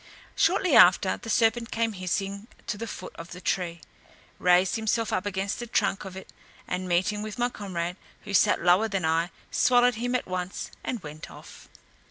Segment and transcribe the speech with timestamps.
[0.35, 3.81] Shortly after, the serpent came hissing to the foot of the tree;
[4.39, 6.33] raised himself up against the trunk of it,
[6.67, 11.03] and meeting with my comrade, who sat lower than I, swallowed him at once, and
[11.03, 11.69] went off.